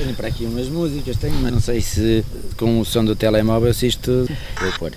[0.00, 2.24] Tenho para aqui umas músicas, tenho, mas não sei se
[2.56, 4.26] com o som do telemóvel se isto.
[4.58, 4.92] Vou pôr.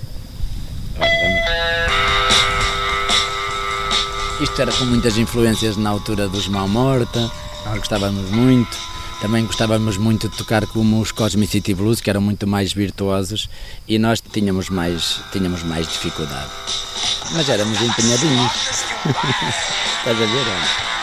[4.40, 7.30] Isto era com muitas influências na altura dos Mal Morta,
[7.66, 8.78] nós gostávamos muito.
[9.20, 13.50] Também gostávamos muito de tocar como os Cosmic City Blues, que eram muito mais virtuosos,
[13.86, 16.50] e nós tínhamos mais, tínhamos mais dificuldade.
[17.32, 18.52] Mas éramos empenhadinhos.
[20.00, 20.93] Estás a ver?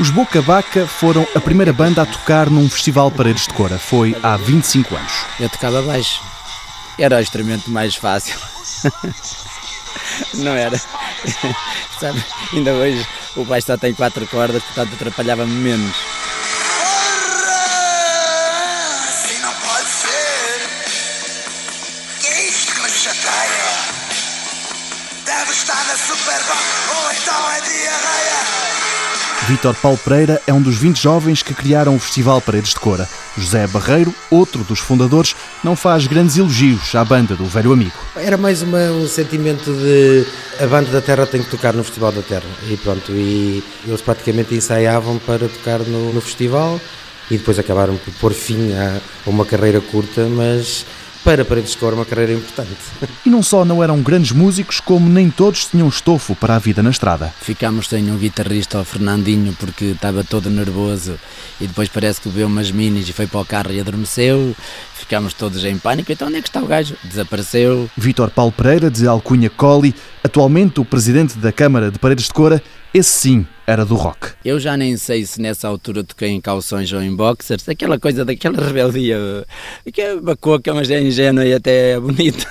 [0.00, 3.80] Os Boca Baca foram a primeira banda a tocar num festival Paredes de Cora.
[3.80, 5.12] Foi há 25 anos.
[5.40, 6.22] Eu tocava baixo.
[6.96, 8.38] Era o instrumento mais fácil.
[10.34, 10.80] Não era?
[11.98, 15.96] Sabe, ainda hoje o baixo só tem quatro cordas, portanto atrapalhava-me menos.
[29.48, 33.08] Vítor Paulo Pereira é um dos 20 jovens que criaram o Festival Paredes de Cora.
[33.34, 37.94] José Barreiro, outro dos fundadores, não faz grandes elogios à banda do velho amigo.
[38.14, 40.26] Era mais uma, um sentimento de
[40.62, 42.44] a banda da Terra tem que tocar no Festival da Terra.
[42.68, 46.78] E pronto, e eles praticamente ensaiavam para tocar no, no festival
[47.30, 50.84] e depois acabaram por pôr fim a, uma carreira curta, mas
[51.28, 52.70] para Paredes de Cora uma carreira importante.
[53.26, 56.82] E não só não eram grandes músicos, como nem todos tinham estofo para a vida
[56.82, 57.34] na estrada.
[57.42, 61.18] Ficámos sem um guitarrista, o Fernandinho, porque estava todo nervoso
[61.60, 64.56] e depois parece que bebeu umas minis e foi para o carro e adormeceu.
[64.94, 66.96] Ficámos todos em pânico, então onde é que está o gajo?
[67.04, 67.90] Desapareceu.
[67.94, 69.94] Vítor Paulo Pereira, de Alcunha Colli,
[70.24, 74.32] atualmente o presidente da Câmara de Paredes de Cora, esse sim era do rock.
[74.44, 78.24] Eu já nem sei se nessa altura toquei em calções ou em boxers, aquela coisa
[78.24, 79.18] daquela rebeldia,
[79.92, 82.46] que é bacoca, mas é ingênua e até é bonita.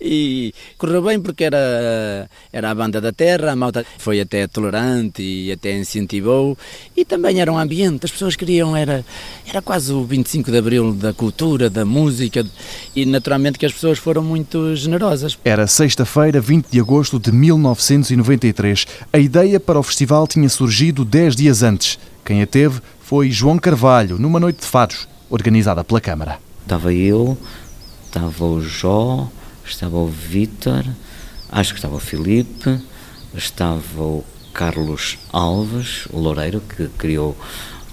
[0.00, 5.22] E correu bem porque era, era a banda da terra, a malta foi até tolerante
[5.22, 6.56] e até incentivou.
[6.96, 9.04] E também era um ambiente, as pessoas queriam, era,
[9.46, 12.46] era quase o 25 de Abril da cultura, da música,
[12.94, 15.38] e naturalmente que as pessoas foram muito generosas.
[15.44, 18.86] Era sexta-feira, 20 de agosto de 1993.
[19.12, 21.98] A ideia para o festival tinha surgido 10 dias antes.
[22.24, 26.38] Quem a teve foi João Carvalho, numa noite de fados, organizada pela Câmara.
[26.62, 27.36] Estava eu,
[28.06, 29.28] estava o Jó,
[29.64, 30.84] estava o Vítor,
[31.50, 32.80] acho que estava o Filipe,
[33.34, 37.36] estava o Carlos Alves, o Loureiro, que criou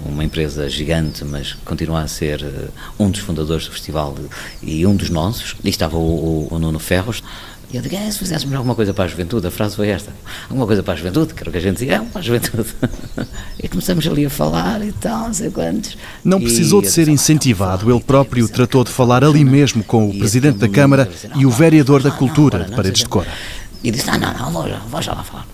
[0.01, 4.15] uma empresa gigante, mas continua a ser eh, um dos fundadores do festival
[4.61, 5.55] e um dos nossos.
[5.63, 7.21] E estava o, o, o Nuno Ferros.
[7.71, 10.11] E eu digo, é, se fizéssemos alguma coisa para a juventude, a frase foi esta,
[10.49, 12.23] alguma coisa para a juventude, que era o que a gente dizia, é, para a
[12.23, 12.67] juventude.
[13.61, 15.95] e começamos ali a falar e tal, não sei quantos.
[16.23, 20.09] Não precisou E de ser "Ah, incentivado, ele próprio tratou de falar ali mesmo com
[20.09, 23.11] o Presidente da Câmara disse, e o "Não, vereador da Cultura de Paredes de quê."
[23.11, 23.27] Cora.
[23.83, 25.45] E disse, não, não, não, vou, vou já lá falar.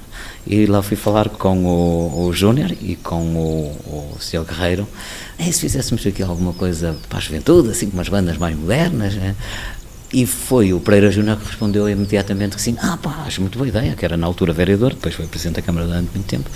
[0.47, 4.43] E lá fui falar com o, o Júnior e com o, o Sr.
[4.45, 4.87] Guerreiro.
[5.39, 9.15] E se fizéssemos aqui alguma coisa para a juventude, assim, com umas bandas mais modernas,
[9.15, 9.35] né?
[10.15, 13.67] E foi o Pereira Júnior que respondeu imediatamente que sim, ah pá, acho muito boa
[13.67, 16.49] ideia, que era na altura vereador, depois foi Presidente da Câmara durante muito tempo.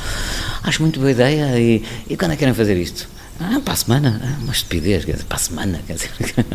[0.64, 3.10] Acho muito boa ideia e, e quando é que querem fazer isto?
[3.38, 6.10] Ah, para a semana, ah, uma estupidez, quer dizer, para a semana, quer dizer,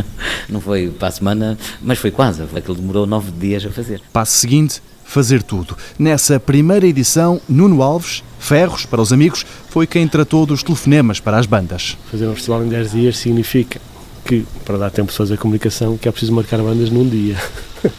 [0.48, 4.00] não foi para a semana, mas foi quase, aquilo demorou nove dias a fazer.
[4.10, 5.76] Passo seguinte, fazer tudo.
[5.98, 11.36] Nessa primeira edição, Nuno Alves, Ferros, para os amigos, foi quem tratou dos telefonemas para
[11.36, 11.98] as bandas.
[12.10, 13.78] Fazer um festival em 10 dias significa
[14.24, 17.36] que, para dar tempo de fazer a comunicação, que é preciso marcar bandas num dia.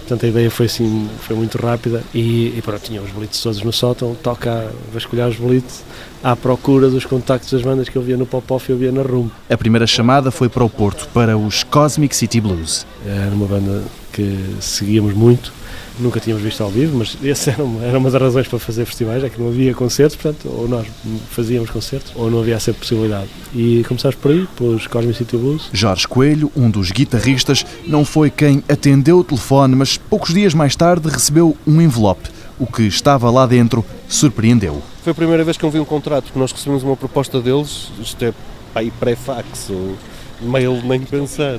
[0.00, 3.62] Portanto, a ideia foi assim, foi muito rápida e, e pronto, tinha os bolitos todos
[3.62, 5.80] no sótão, toca a vasculhar os bolitos
[6.22, 9.02] à procura dos contactos das bandas que eu via no Pop-Off e eu via na
[9.02, 9.30] Room.
[9.48, 12.86] A primeira chamada foi para o Porto, para os Cosmic City Blues.
[13.06, 13.82] Era uma banda
[14.14, 15.52] que seguíamos muito,
[15.98, 18.84] nunca tínhamos visto ao vivo, mas essa era uma, era uma das razões para fazer
[18.84, 20.86] festivais, é que não havia concertos, portanto, ou nós
[21.30, 23.28] fazíamos concertos, ou não havia essa possibilidade.
[23.54, 28.30] E começámos por aí, pelos Cosmic City Blues, Jorge Coelho, um dos guitarristas, não foi
[28.30, 32.30] quem atendeu o telefone, mas poucos dias mais tarde recebeu um envelope.
[32.56, 34.80] O que estava lá dentro surpreendeu.
[35.02, 37.90] Foi a primeira vez que eu vi um contrato, porque nós recebemos uma proposta deles,
[38.00, 38.32] isto é
[38.72, 39.96] pá, aí pré-fax ou
[40.40, 41.58] mail, nem pensar.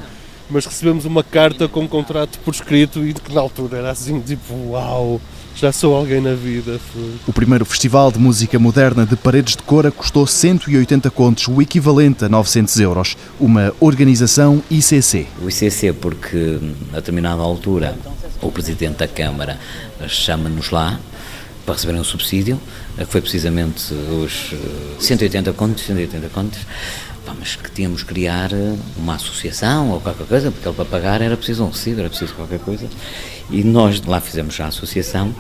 [0.49, 4.19] Mas recebemos uma carta com um contrato por escrito e que na altura era assim,
[4.19, 5.19] tipo, uau,
[5.55, 6.79] já sou alguém na vida.
[6.91, 7.15] Foi.
[7.25, 12.25] O primeiro festival de música moderna de Paredes de Cora custou 180 contos, o equivalente
[12.25, 13.17] a 900 euros.
[13.39, 15.27] Uma organização ICC.
[15.41, 16.59] O ICC, porque
[16.91, 17.97] a determinada altura
[18.41, 19.57] o Presidente da Câmara
[20.07, 20.99] chama-nos lá
[21.65, 22.59] para receberem um subsídio,
[23.03, 26.59] que foi precisamente os eh, 180 contos, 180 contos,
[27.37, 31.21] mas que tínhamos que criar eh, uma associação ou qualquer coisa, porque ele para pagar
[31.21, 32.87] era preciso um recibo, era preciso qualquer coisa.
[33.49, 35.35] E nós lá fizemos já a associação,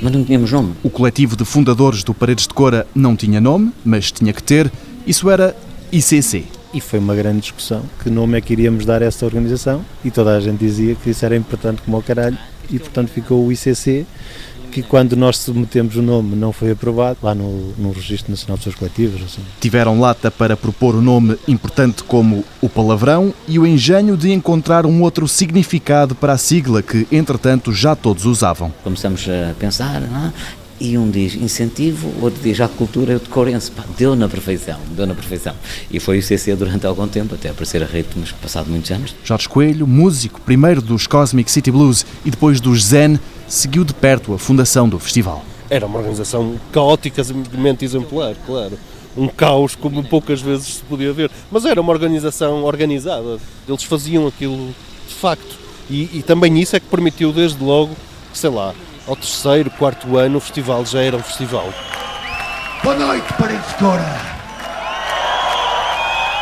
[0.00, 0.74] mas não tínhamos nome.
[0.82, 4.70] O coletivo de fundadores do Paredes de Cora não tinha nome, mas tinha que ter.
[5.06, 5.54] Isso era
[5.92, 6.44] ICC.
[6.72, 7.82] e foi uma grande discussão.
[8.02, 9.84] Que nome é que iríamos dar a essa organização?
[10.04, 12.38] E toda a gente dizia que isso era importante como ao caralho
[12.70, 14.06] e portanto ficou o ICC
[14.70, 18.64] que quando nós submetemos o nome não foi aprovado lá no, no Registro Nacional de
[18.64, 19.20] Pessoas Coletivas.
[19.22, 19.42] Assim.
[19.60, 24.86] Tiveram lata para propor o nome importante como o palavrão e o engenho de encontrar
[24.86, 28.72] um outro significado para a sigla que, entretanto, já todos usavam.
[28.82, 30.32] Começamos a pensar, não é?
[30.80, 33.70] e um diz incentivo, o outro diz a cultura decorense.
[33.70, 35.54] Pá, deu na perfeição, deu na perfeição.
[35.90, 39.14] E foi o CC durante algum tempo, até aparecer a ritmos, passado muitos anos.
[39.22, 43.20] Jorge Coelho, músico, primeiro dos Cosmic City Blues e depois dos Zen,
[43.50, 45.44] seguiu de perto a fundação do festival.
[45.68, 48.78] Era uma organização caótica, mente exemplar, claro.
[49.16, 51.30] Um caos como poucas vezes se podia ver.
[51.50, 53.38] Mas era uma organização organizada.
[53.68, 54.72] Eles faziam aquilo
[55.08, 55.58] de facto.
[55.90, 57.94] E, e também isso é que permitiu, desde logo,
[58.32, 58.72] sei lá,
[59.06, 61.68] ao terceiro, quarto ano, o festival já era um festival.
[62.84, 64.39] Boa noite, Paredes de Cora.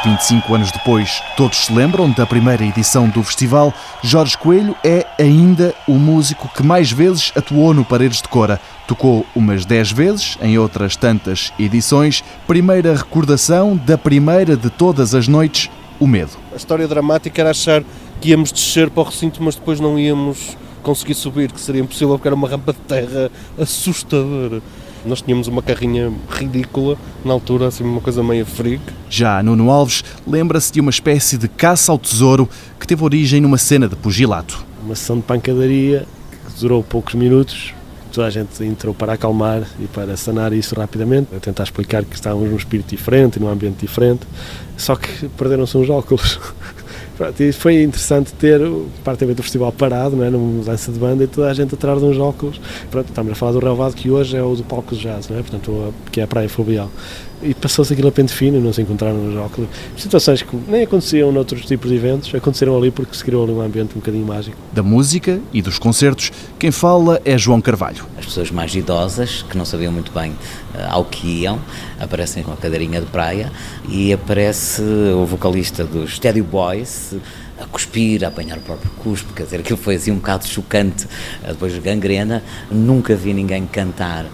[0.05, 3.75] 25 anos depois, todos se lembram da primeira edição do festival.
[4.03, 8.61] Jorge Coelho é ainda o músico que mais vezes atuou no Paredes de Cora.
[8.87, 12.23] Tocou umas 10 vezes, em outras tantas edições.
[12.47, 15.69] Primeira recordação da primeira de todas as noites,
[15.99, 16.33] o medo.
[16.53, 17.83] A história dramática era achar
[18.21, 22.11] que íamos descer para o recinto, mas depois não íamos conseguir subir, que seria impossível
[22.11, 24.63] porque era uma rampa de terra assustadora.
[25.05, 28.83] Nós tínhamos uma carrinha ridícula, na altura, assim, uma coisa meio freak.
[29.09, 32.49] Já Nuno Alves lembra-se de uma espécie de caça ao tesouro
[32.79, 34.65] que teve origem numa cena de pugilato.
[34.85, 36.07] Uma sessão de pancadaria
[36.47, 37.75] que durou poucos minutos.
[38.13, 42.15] Toda a gente entrou para acalmar e para sanar isso rapidamente, a tentar explicar que
[42.15, 44.23] estávamos num espírito diferente num ambiente diferente.
[44.77, 46.41] Só que perderam-se uns óculos.
[47.19, 48.61] Pronto, e foi interessante ter
[49.03, 51.99] parte do festival parado, não é, numa mudança de banda e toda a gente atrás
[51.99, 52.61] de uns óculos.
[52.93, 55.37] Pronto, estamos a falar do relevado que hoje é o do palco de jazz, não
[55.37, 55.41] é?
[55.41, 56.89] Portanto, que é a Praia Fluvial.
[57.43, 59.69] E passou-se aquilo a pente fino, não se encontraram nos óculos.
[59.97, 63.63] Situações que nem aconteciam noutros tipos de eventos, aconteceram ali porque se criou ali um
[63.63, 64.57] ambiente um bocadinho mágico.
[64.73, 68.07] Da música e dos concertos, quem fala é João Carvalho.
[68.29, 70.37] As pessoas mais idosas, que não sabiam muito bem uh,
[70.91, 71.59] ao que iam,
[71.99, 73.51] aparecem com a cadeirinha de praia
[73.89, 77.15] e aparece o vocalista dos Teddy Boys
[77.59, 81.07] a cuspir, a apanhar o próprio cuspo, quer dizer, aquilo foi assim um bocado chocante.
[81.43, 84.27] Depois gangrena, nunca vi ninguém cantar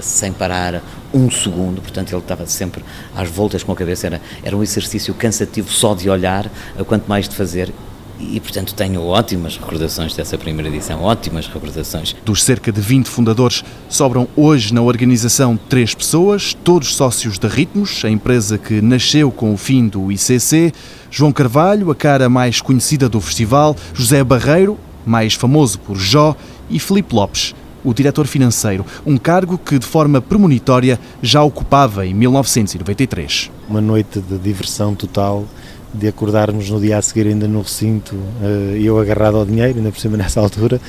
[0.00, 0.80] sem parar
[1.12, 2.84] um segundo, portanto ele estava sempre
[3.16, 6.48] às voltas com a cabeça, era, era um exercício cansativo só de olhar,
[6.86, 7.74] quanto mais de fazer,
[8.20, 12.14] e, portanto, tenho ótimas recordações dessa primeira edição, ótimas recordações.
[12.24, 18.04] Dos cerca de 20 fundadores, sobram hoje na organização três pessoas, todos sócios da Ritmos,
[18.04, 20.72] a empresa que nasceu com o fim do ICC,
[21.10, 26.36] João Carvalho, a cara mais conhecida do festival, José Barreiro, mais famoso por Jó,
[26.68, 32.14] e Felipe Lopes, o diretor financeiro, um cargo que de forma premonitória já ocupava em
[32.14, 33.50] 1993.
[33.68, 35.46] Uma noite de diversão total,
[35.92, 38.16] de acordarmos no dia a seguir ainda no recinto,
[38.78, 40.80] e eu agarrado ao dinheiro, ainda por cima nessa altura,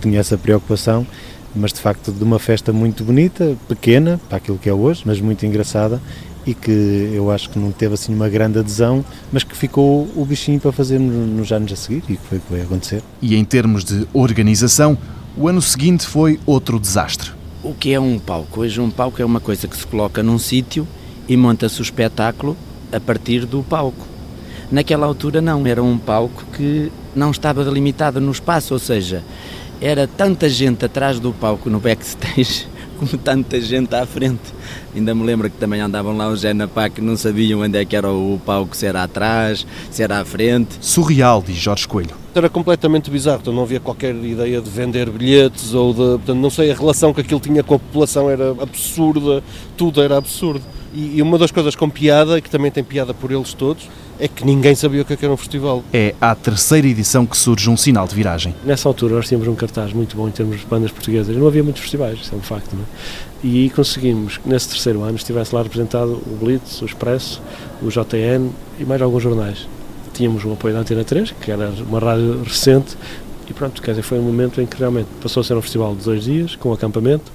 [0.00, 1.06] tinha essa preocupação,
[1.54, 5.20] mas de facto de uma festa muito bonita, pequena, para aquilo que é hoje, mas
[5.20, 6.00] muito engraçada,
[6.46, 10.24] e que eu acho que não teve assim uma grande adesão, mas que ficou o
[10.24, 13.02] bichinho para fazer nos anos a seguir e que foi o que vai acontecer.
[13.20, 14.96] E em termos de organização,
[15.36, 17.32] o ano seguinte foi outro desastre.
[17.64, 18.60] O que é um palco?
[18.60, 20.86] Hoje um palco é uma coisa que se coloca num sítio
[21.28, 22.56] e monta-se o espetáculo
[22.92, 24.15] a partir do palco.
[24.70, 29.22] Naquela altura não, era um palco que não estava delimitado no espaço, ou seja,
[29.80, 32.66] era tanta gente atrás do palco no backstage
[32.98, 34.40] como tanta gente à frente.
[34.94, 37.94] Ainda me lembro que também andavam lá os Genapá que não sabiam onde é que
[37.94, 40.76] era o palco, se era atrás, se era à frente.
[40.80, 42.16] Surreal, diz Jorge Coelho.
[42.34, 45.98] Era completamente bizarro, então não havia qualquer ideia de vender bilhetes ou de.
[45.98, 49.42] Portanto, não sei, a relação que aquilo tinha com a população era absurda,
[49.76, 50.62] tudo era absurdo.
[50.94, 53.88] E, e uma das coisas com piada, e que também tem piada por eles todos,
[54.18, 55.84] é que ninguém sabia o que era um festival.
[55.92, 58.54] É à terceira edição que surge um sinal de viragem.
[58.64, 61.36] Nessa altura nós tínhamos um cartaz muito bom em termos de bandas portuguesas.
[61.36, 62.86] Não havia muitos festivais, isso é um facto, não é?
[63.44, 67.40] E conseguimos que nesse terceiro ano estivesse lá representado o Blitz, o Expresso,
[67.82, 69.68] o JN e mais alguns jornais.
[70.14, 72.96] Tínhamos o apoio da Antena 3, que era uma rádio recente,
[73.48, 75.94] e pronto, quer dizer, foi um momento em que realmente passou a ser um festival
[75.94, 77.30] de dois dias, com acampamento,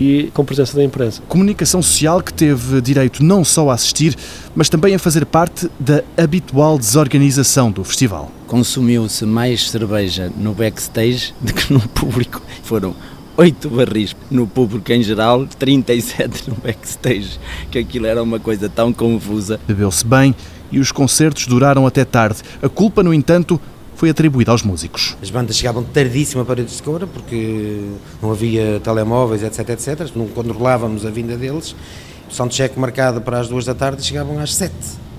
[0.00, 1.22] e com presença da imprensa.
[1.28, 4.16] Comunicação social que teve direito não só a assistir,
[4.54, 8.32] mas também a fazer parte da habitual desorganização do festival.
[8.46, 12.40] Consumiu-se mais cerveja no backstage do que no público.
[12.62, 12.94] Foram
[13.36, 17.38] oito barris no público em geral, 37 no backstage,
[17.70, 19.60] que aquilo era uma coisa tão confusa.
[19.68, 20.34] Bebeu-se bem
[20.72, 22.40] e os concertos duraram até tarde.
[22.62, 23.60] A culpa, no entanto,
[24.00, 25.14] foi atribuída aos músicos.
[25.20, 27.84] As bandas chegavam tardíssimo a Paredes de Coura porque
[28.22, 30.10] não havia telemóveis, etc, etc.
[30.16, 31.76] Não controlávamos a vinda deles.
[32.30, 34.72] O soundcheck marcado para as duas da tarde chegavam às sete.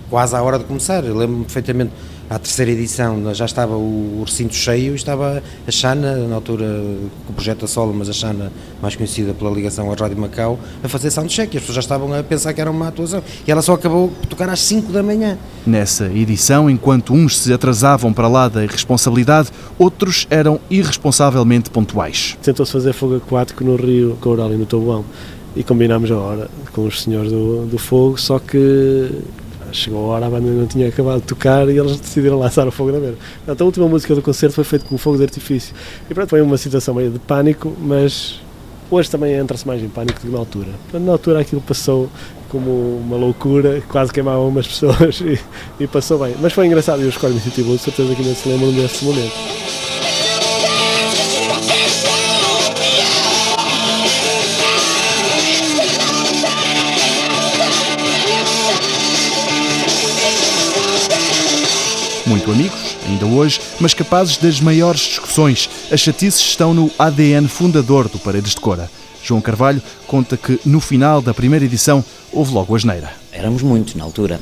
[0.09, 1.03] quase à hora de começar.
[1.05, 1.91] Eu lembro-me perfeitamente,
[2.31, 6.65] à terceira edição já estava o recinto cheio e estava a Xana, na altura
[7.27, 8.49] com o projeto a solo, mas a Xana,
[8.81, 11.53] mais conhecida pela ligação à Rádio Macau, a fazer soundcheck.
[11.53, 13.21] E as pessoas já estavam a pensar que era uma atuação.
[13.45, 15.37] E ela só acabou por tocar às 5 da manhã.
[15.67, 22.37] Nessa edição, enquanto uns se atrasavam para lá da irresponsabilidade, outros eram irresponsavelmente pontuais.
[22.41, 25.03] Tentou-se fazer fogo aquático no Rio Coural e no Tabuão
[25.53, 29.11] e combinámos a hora com os senhores do, do fogo, só que
[29.71, 32.71] chegou a hora, a banda não tinha acabado de tocar e eles decidiram lançar o
[32.71, 33.15] fogo na beira.
[33.37, 35.73] Portanto, a última música do concerto foi feita com fogo de artifício.
[36.09, 38.39] E pronto, foi uma situação meio de pânico, mas
[38.89, 40.69] hoje também entra-se mais em pânico do que na altura.
[40.83, 42.09] Portanto, na altura aquilo passou
[42.49, 45.39] como uma loucura, quase queimavam umas pessoas e,
[45.79, 46.35] e passou bem.
[46.41, 49.80] Mas foi engraçado e os Core Initiative Blues, certeza que ainda se lembram desse momento.
[62.41, 65.69] Muito amigos, ainda hoje, mas capazes das maiores discussões.
[65.91, 68.89] As chatices estão no ADN fundador do Paredes de Cora.
[69.23, 73.13] João Carvalho conta que no final da primeira edição houve logo a geneira.
[73.31, 74.39] Éramos muitos na altura,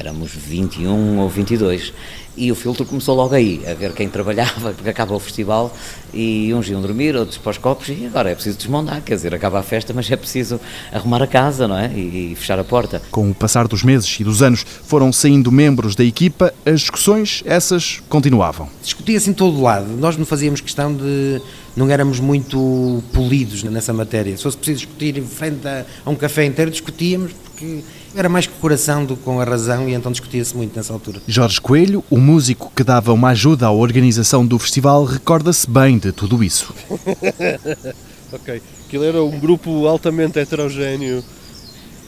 [0.00, 1.92] éramos 21 ou 22
[2.36, 5.74] e o filtro começou logo aí, a ver quem trabalhava, porque acaba o festival
[6.12, 9.34] e uns iam dormir, outros para os copos e agora é preciso desmontar, quer dizer,
[9.34, 10.58] acaba a festa, mas é preciso
[10.90, 11.92] arrumar a casa, não é?
[11.92, 13.02] E, e fechar a porta.
[13.10, 17.42] Com o passar dos meses e dos anos foram saindo membros da equipa, as discussões,
[17.44, 18.70] essas, continuavam.
[18.82, 21.42] Discutia-se em todo lado, nós não fazíamos questão de...
[21.76, 26.14] não éramos muito polidos nessa matéria, se fosse preciso discutir em frente a, a um
[26.14, 27.82] café inteiro, discutíamos porque
[28.14, 30.92] era mais com o coração do que com a razão e então discutia-se muito nessa
[30.92, 31.20] altura.
[31.26, 36.12] Jorge Coelho, o músico que dava uma ajuda à organização do festival, recorda-se bem de
[36.12, 36.74] tudo isso.
[38.32, 41.22] ok, aquilo era um grupo altamente heterogéneo,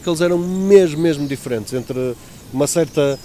[0.02, 2.14] que eles eram mesmo, mesmo diferentes, entre
[2.52, 3.18] uma certa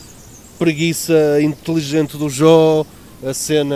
[0.60, 2.86] preguiça inteligente do Jó,
[3.26, 3.76] a cena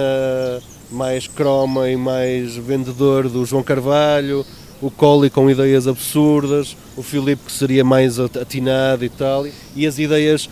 [0.91, 4.45] mais croma e mais vendedor do João Carvalho,
[4.81, 9.45] o Colli com ideias absurdas, o Filipe que seria mais atinado e tal,
[9.75, 10.49] e as ideias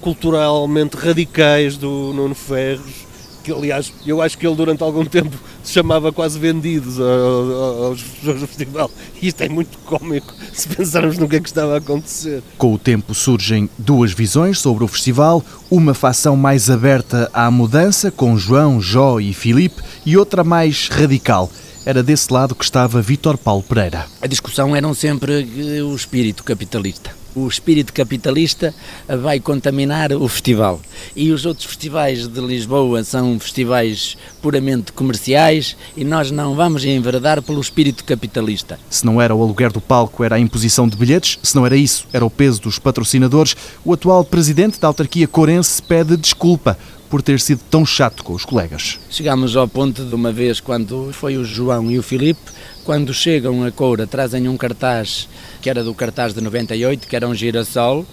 [0.00, 3.12] culturalmente radicais do Nuno Ferros,
[3.42, 8.40] que aliás eu acho que ele durante algum tempo se chamava quase vendidos aos pessoas
[8.40, 8.90] do festival.
[9.20, 12.42] Isto é muito cómico se pensarmos no que é que estava a acontecer.
[12.58, 18.10] Com o tempo surgem duas visões sobre o festival, uma facção mais aberta à mudança,
[18.10, 21.50] com João, Jó e Filipe, e outra mais radical
[21.84, 24.06] era desse lado que estava Vítor Paulo Pereira.
[24.20, 27.22] A discussão era sempre o espírito capitalista.
[27.34, 28.74] O espírito capitalista
[29.08, 30.78] vai contaminar o festival.
[31.16, 37.40] E os outros festivais de Lisboa são festivais puramente comerciais e nós não vamos enverdar
[37.40, 38.78] pelo espírito capitalista.
[38.90, 41.38] Se não era o aluguer do palco, era a imposição de bilhetes.
[41.42, 43.56] Se não era isso, era o peso dos patrocinadores.
[43.82, 46.76] O atual presidente da autarquia corense pede desculpa
[47.12, 48.98] por ter sido tão chato com os colegas.
[49.10, 52.40] Chegámos ao ponto de uma vez, quando foi o João e o Filipe,
[52.86, 55.28] quando chegam a Coura, trazem um cartaz
[55.60, 58.06] que era do cartaz de 98, que era um girassol,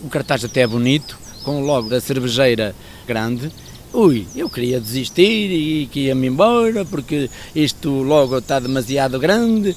[0.00, 2.76] um cartaz até bonito, com o logo da cervejeira
[3.08, 3.50] grande.
[3.92, 9.74] Ui, eu queria desistir e que ia-me embora porque isto logo está demasiado grande.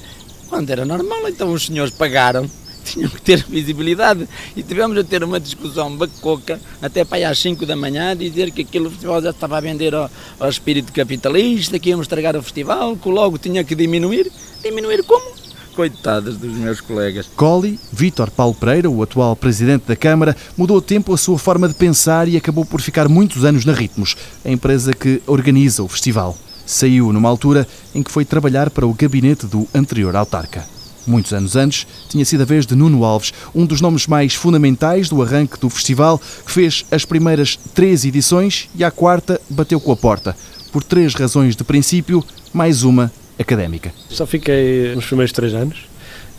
[0.48, 2.48] Quando era normal, então os senhores pagaram
[2.92, 7.38] tinham que ter visibilidade e tivemos a ter uma discussão bacoca até para aí às
[7.38, 11.78] 5 da manhã dizer que aquele festival já estava a vender ao, ao espírito capitalista,
[11.78, 14.30] que íamos estragar o festival, que logo tinha que diminuir.
[14.62, 15.38] Diminuir como?
[15.74, 17.30] Coitadas dos meus colegas.
[17.36, 21.68] Colli, Vítor Paulo Pereira, o atual presidente da Câmara, mudou a tempo a sua forma
[21.68, 25.88] de pensar e acabou por ficar muitos anos na Ritmos, a empresa que organiza o
[25.88, 26.36] festival.
[26.66, 30.77] Saiu numa altura em que foi trabalhar para o gabinete do anterior autarca.
[31.08, 35.08] Muitos anos antes, tinha sido a vez de Nuno Alves, um dos nomes mais fundamentais
[35.08, 39.90] do arranque do festival, que fez as primeiras três edições e à quarta bateu com
[39.90, 40.36] a porta.
[40.70, 42.22] Por três razões de princípio,
[42.52, 43.90] mais uma académica.
[44.10, 45.78] Só fiquei nos primeiros três anos,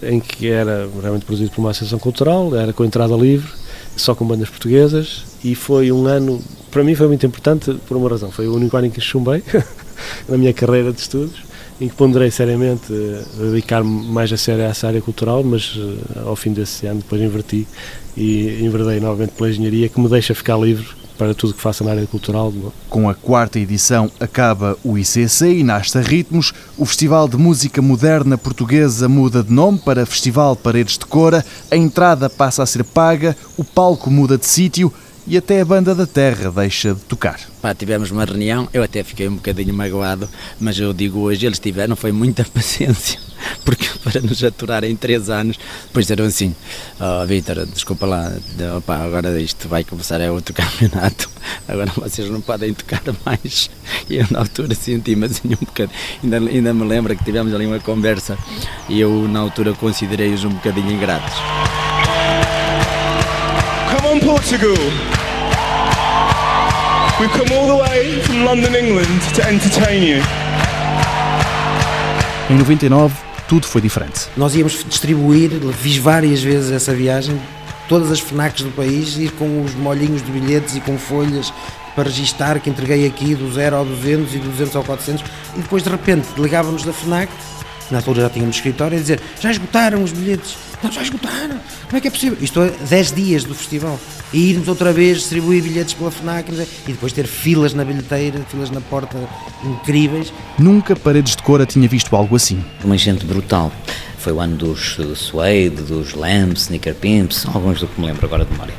[0.03, 3.49] em que era realmente produzido por uma associação cultural, era com entrada livre,
[3.95, 8.07] só com bandas portuguesas, e foi um ano, para mim foi muito importante por uma
[8.07, 9.43] razão, foi o único ano em que chumbei
[10.29, 11.48] na minha carreira de estudos,
[11.79, 15.97] em que ponderei seriamente uh, dedicar-me mais a sério a essa área cultural, mas uh,
[16.25, 17.67] ao fim desse ano depois inverti
[18.17, 20.85] e enverdei novamente pela engenharia, que me deixa ficar livre
[21.17, 22.53] para tudo que faça na área cultural.
[22.89, 26.53] Com a quarta edição acaba o ICC e nasce Ritmos.
[26.77, 31.45] O Festival de Música Moderna Portuguesa muda de nome para Festival Paredes de Cora.
[31.69, 34.93] A entrada passa a ser paga, o palco muda de sítio
[35.27, 37.39] e até a banda da terra deixa de tocar.
[37.61, 41.59] Pá, tivemos uma reunião, eu até fiquei um bocadinho magoado, mas eu digo hoje, eles
[41.59, 43.19] tiveram, foi muita paciência,
[43.63, 45.57] porque para nos aturar em três anos,
[45.87, 46.55] depois disseram assim,
[46.99, 48.31] oh, Vítor, desculpa lá,
[48.77, 51.29] opa, agora isto vai começar é outro campeonato,
[51.67, 53.69] agora vocês não podem tocar mais.
[54.09, 57.65] E eu na altura senti-me assim um bocadinho, ainda, ainda me lembro que tivemos ali
[57.65, 58.37] uma conversa
[58.87, 61.88] e eu na altura considerei-os um bocadinho ingratos.
[63.89, 64.75] Come on, Portugal.
[67.19, 70.21] We've come all the way from London, England to entertain you.
[72.51, 73.15] Em 99,
[73.47, 74.27] tudo foi diferente.
[74.37, 77.41] Nós íamos distribuir, fiz várias vezes essa viagem,
[77.87, 81.51] todas as FNACs do país, ir com os molhinhos de bilhetes e com folhas
[81.95, 85.61] para registar que entreguei aqui do 0 ao 200 e do 200 ao 400 e
[85.61, 87.31] depois de repente ligávamos da FNAC,
[87.91, 90.57] na altura já tínhamos escritório, a dizer já esgotaram os bilhetes.
[90.81, 91.59] Não, já esgotaram.
[91.85, 92.37] Como é que é possível?
[92.39, 93.99] Isto é 10 dias do festival.
[94.31, 96.51] E irmos outra vez distribuir bilhetes pela FNAC
[96.87, 99.17] e depois ter filas na bilheteira, filas na porta
[99.63, 100.31] incríveis.
[100.57, 102.63] Nunca Paredes de Cora tinha visto algo assim.
[102.83, 103.71] Uma enchente brutal.
[104.19, 108.45] Foi o ano dos Suede, dos Lamps, Sneaker Pimps, alguns do que me lembro agora
[108.45, 108.73] de memória.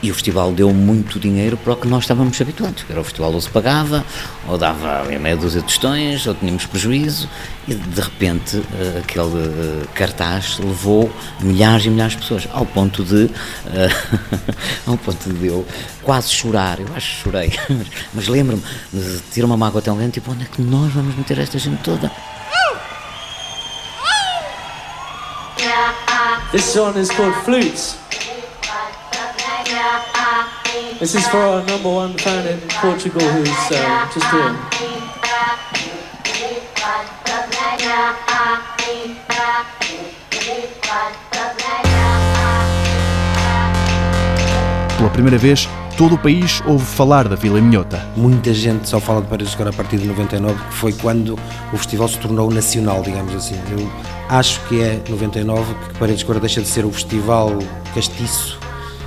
[0.00, 2.84] E o festival deu muito dinheiro para o que nós estávamos habituados.
[2.88, 4.04] Era o festival ou se pagava,
[4.48, 7.28] ou dava meia dúzia de tostões, ou tínhamos prejuízo,
[7.66, 13.02] e de repente eh, aquele eh, cartaz levou milhares e milhares de pessoas, ao ponto
[13.02, 13.28] de,
[14.86, 15.66] ao ponto de eu
[16.04, 17.52] quase chorar, eu acho que chorei,
[18.14, 18.62] mas lembro-me
[18.92, 21.82] de ter uma mágoa tão grande, tipo, onde é que nós vamos meter esta gente
[21.82, 22.10] toda?
[26.50, 28.07] This song is called Flutes.
[30.98, 34.56] This is for our number one fan in Portugal who's uh, just doing.
[44.96, 48.04] Pela primeira vez, todo o país ouve falar da Vila Minhota.
[48.16, 51.38] Muita gente só fala de Paredes agora a partir de 99, que foi quando
[51.72, 53.54] o festival se tornou nacional, digamos assim.
[53.70, 53.88] Eu
[54.28, 57.56] acho que é 99 que Paredes agora deixa de ser o festival
[57.94, 58.57] castiço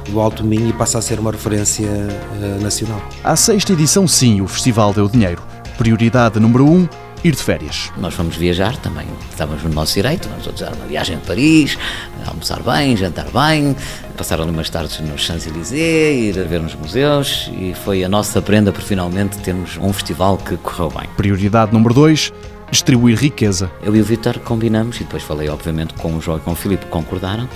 [0.10, 3.02] do Alto Minho e passa a ser uma referência uh, nacional.
[3.24, 5.42] À sexta edição, sim, o festival deu dinheiro.
[5.78, 6.88] Prioridade número um,
[7.24, 7.92] ir de férias.
[7.98, 11.78] Nós fomos viajar também, estávamos no nosso direito, vamos a dar uma viagem a Paris,
[12.26, 13.76] almoçar bem, jantar bem,
[14.18, 18.72] passaram umas tardes nos Champs-Élysées, ir a ver nos museus e foi a nossa prenda
[18.72, 21.08] por finalmente termos um festival que correu bem.
[21.16, 22.32] Prioridade número dois,
[22.72, 23.70] distribuir riqueza.
[23.84, 26.56] Eu e o Vitor combinamos, e depois falei obviamente com o João e com o
[26.56, 27.48] Filipe, concordaram.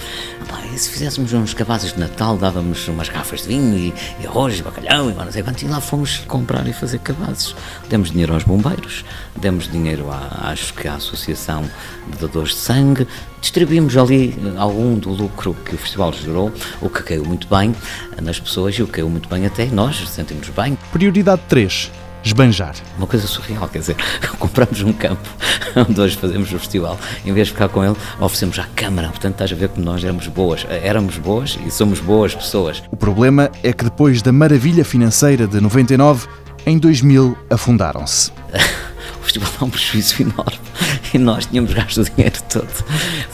[0.74, 4.60] E se fizéssemos uns cabazes de Natal, dávamos umas garrafas de vinho e, e arroz
[4.60, 7.56] e bacalhau e não sei quanto, e lá fomos comprar e fazer cabazes.
[7.88, 9.06] Demos dinheiro aos bombeiros,
[9.38, 11.64] demos dinheiro, à, acho que à Associação
[12.12, 13.08] de Dadores de Sangue,
[13.40, 16.52] distribuímos ali algum do lucro que o festival gerou,
[16.82, 17.74] o que caiu muito bem
[18.22, 20.78] nas pessoas e o que caiu muito bem até nós, sentimos bem.
[20.92, 22.76] Prioridade 3 esbanjar.
[22.98, 23.96] Uma coisa surreal, quer dizer,
[24.40, 25.30] compramos um campo
[25.76, 29.10] onde hoje fazemos o festival, em vez de ficar com ele, oferecemos à Câmara.
[29.10, 30.66] Portanto, estás a ver como nós éramos boas.
[30.70, 32.84] Éramos boas e somos boas pessoas.
[32.92, 36.28] O problema é que depois da maravilha financeira de 99,
[36.66, 38.32] em 2000 afundaram-se.
[39.22, 40.66] o festival dá um prejuízo enorme
[41.16, 42.68] e nós tínhamos gasto o dinheiro todo.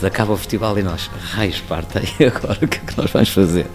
[0.06, 3.28] Acaba o festival e nós, raios parta, e agora o que é que nós vamos
[3.28, 3.66] fazer?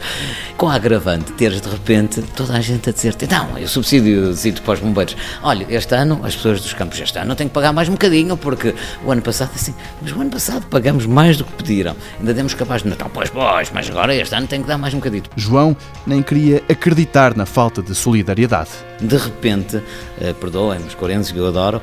[0.56, 4.62] Com a agravante, teres de repente toda a gente a dizer-te, não, o subsídio de
[4.62, 7.74] para os bombeiros, olha, este ano, as pessoas dos campos, este ano têm que pagar
[7.74, 11.44] mais um bocadinho, porque o ano passado, assim, mas o ano passado pagamos mais do
[11.44, 14.68] que pediram, ainda demos capaz de Natal, pois, pois, mas agora este ano tem que
[14.68, 15.24] dar mais um bocadinho.
[15.36, 18.70] João nem queria acreditar na falta de solidariedade.
[19.02, 19.82] De repente,
[20.20, 21.82] eh, perdoem-me os corenses que eu adoro,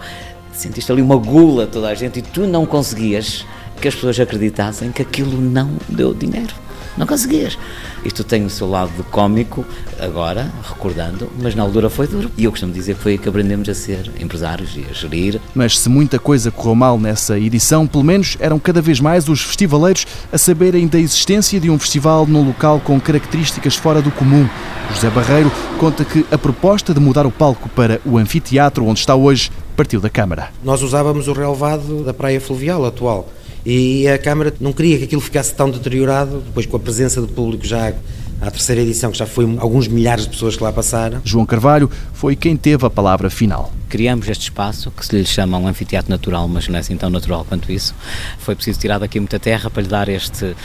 [0.54, 3.44] sentiste ali uma gula toda a gente e tu não conseguias
[3.80, 6.54] que as pessoas acreditassem que aquilo não deu dinheiro.
[6.96, 7.58] Não conseguias.
[8.04, 9.64] Isto tem o seu lado de cómico,
[9.98, 12.30] agora, recordando, mas na altura foi duro.
[12.36, 15.40] E eu costumo dizer que foi que aprendemos a ser empresários e a gerir.
[15.54, 19.42] Mas se muita coisa correu mal nessa edição, pelo menos eram cada vez mais os
[19.42, 24.48] festivaleiros a saberem da existência de um festival num local com características fora do comum.
[24.92, 29.16] José Barreiro conta que a proposta de mudar o palco para o anfiteatro onde está
[29.16, 30.50] hoje partiu da Câmara.
[30.62, 33.28] Nós usávamos o relevado da praia fluvial atual
[33.64, 37.28] e a Câmara não queria que aquilo ficasse tão deteriorado, depois com a presença do
[37.28, 37.92] público já
[38.40, 41.20] à terceira edição, que já foi alguns milhares de pessoas que lá passaram.
[41.24, 43.72] João Carvalho foi quem teve a palavra final.
[43.88, 47.10] Criamos este espaço, que se lhe chama um anfiteatro natural, mas não é assim tão
[47.10, 47.94] natural quanto isso.
[48.38, 50.56] Foi preciso tirar daqui muita terra para lhe dar este, uh,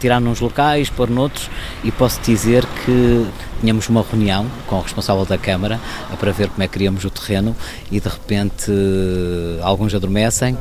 [0.00, 1.50] tirar nos locais, pôr noutros,
[1.84, 3.26] e posso dizer que
[3.60, 5.80] tínhamos uma reunião com o responsável da Câmara
[6.18, 7.56] para ver como é que queríamos o terreno
[7.90, 8.70] e de repente
[9.62, 10.56] alguns adormecem,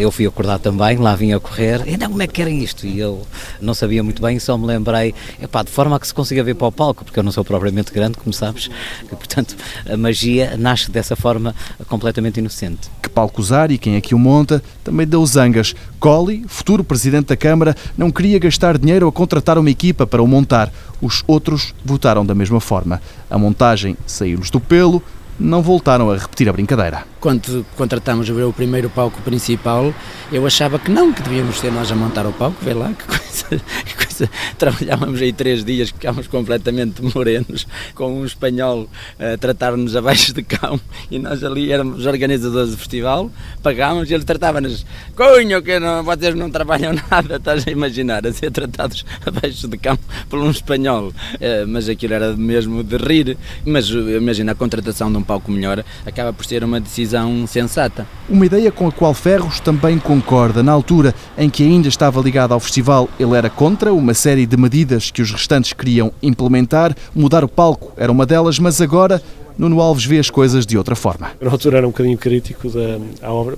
[0.00, 2.86] eu fui acordar também, lá vim a correr, e não, como é que querem isto?
[2.86, 3.26] E eu
[3.60, 6.68] não sabia muito bem, só me lembrei, epá, de forma que se consiga ver para
[6.68, 8.70] o palco, porque eu não sou propriamente grande, como sabes,
[9.04, 9.56] e, portanto
[9.88, 11.51] a magia nasce dessa forma
[11.88, 12.90] completamente inocente.
[13.02, 15.74] Que palco usar e quem é que o monta também deu zangas.
[15.98, 20.26] Colli, futuro presidente da Câmara, não queria gastar dinheiro a contratar uma equipa para o
[20.26, 20.72] montar.
[21.00, 23.00] Os outros votaram da mesma forma.
[23.30, 25.02] A montagem saiu-lhes do pelo,
[25.42, 27.04] não voltaram a repetir a brincadeira.
[27.20, 29.92] Quando contratámos o primeiro palco principal,
[30.30, 33.04] eu achava que não, que devíamos ser nós a montar o palco, vê lá que
[33.04, 34.30] coisa, que coisa.
[34.58, 40.80] Trabalhávamos aí três dias, ficámos completamente morenos, com um espanhol a tratar-nos abaixo de cão,
[41.10, 43.30] e nós ali éramos os organizadores do festival,
[43.62, 44.84] pagámos e ele tratava-nos,
[45.16, 49.78] cunho, que não, vocês não trabalham nada, estás a imaginar, a ser tratados abaixo de
[49.78, 55.10] cão por um espanhol, eh, mas aquilo era mesmo de rir, mas imagina, a contratação
[55.10, 58.06] de um palco melhor acaba por ser uma decisão sensata.
[58.28, 60.62] Uma ideia com a qual Ferros também concorda.
[60.62, 64.56] Na altura em que ainda estava ligado ao festival, ele era contra uma série de
[64.58, 66.94] medidas que os restantes queriam implementar.
[67.14, 69.22] Mudar o palco era uma delas, mas agora
[69.56, 71.30] Nuno Alves vê as coisas de outra forma.
[71.40, 73.56] Na altura era um bocadinho crítico da obra,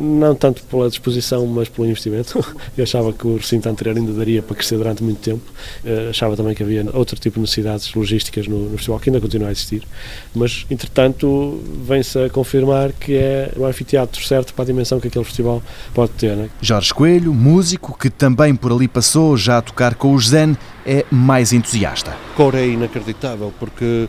[0.00, 2.44] não tanto pela disposição, mas pelo investimento.
[2.76, 5.42] Eu achava que o recinto anterior ainda daria para crescer durante muito tempo.
[5.84, 9.20] Eh, achava também que havia outro tipo de necessidades logísticas no, no festival, que ainda
[9.20, 9.82] continua a existir.
[10.34, 15.24] Mas, entretanto, vem-se a confirmar que é o anfiteatro certo para a dimensão que aquele
[15.24, 15.62] festival
[15.94, 16.36] pode ter.
[16.36, 16.48] Né?
[16.60, 21.04] Jorge Coelho, músico que também por ali passou já a tocar com os Zen, é
[21.10, 22.16] mais entusiasta.
[22.36, 24.08] Cor é inacreditável, porque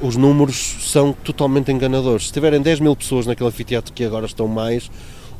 [0.00, 2.28] os números são totalmente enganadores.
[2.28, 4.90] Se tiverem 10 mil pessoas naquele anfiteatro que agora estão mais,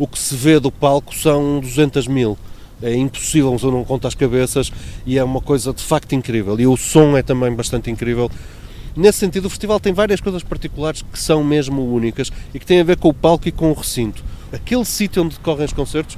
[0.00, 2.38] o que se vê do palco são 200 mil.
[2.82, 4.72] É impossível, eu não conto as cabeças
[5.04, 6.58] e é uma coisa de facto incrível.
[6.58, 8.30] E o som é também bastante incrível.
[8.96, 12.80] Nesse sentido, o festival tem várias coisas particulares que são mesmo únicas e que têm
[12.80, 14.24] a ver com o palco e com o recinto.
[14.50, 16.16] Aquele sítio onde decorrem os concertos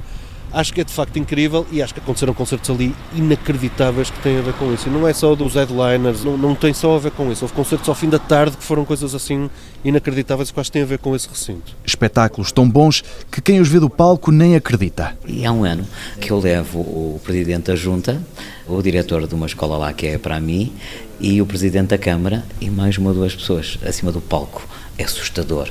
[0.53, 4.37] acho que é de facto incrível e acho que aconteceram concertos ali inacreditáveis que têm
[4.37, 4.87] a ver com isso.
[4.87, 7.43] E não é só dos headliners, não, não tem só a ver com isso.
[7.43, 9.49] Houve concertos ao fim da tarde que foram coisas assim
[9.83, 11.75] inacreditáveis que que têm a ver com esse recinto.
[11.85, 15.17] Espetáculos tão bons que quem os vê do palco nem acredita.
[15.27, 15.85] E há um ano
[16.21, 18.21] que eu levo o presidente da junta,
[18.67, 20.71] o diretor de uma escola lá que é para mim,
[21.19, 24.65] e o presidente da Câmara e mais uma ou duas pessoas acima do palco.
[24.97, 25.69] É assustador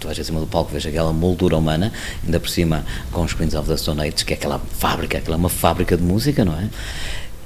[0.00, 1.92] tu vais acima do palco, vês aquela moldura humana,
[2.24, 5.36] ainda por cima com os Queens of the Stone Age, que é aquela fábrica, aquela
[5.36, 6.68] é uma fábrica de música, não é?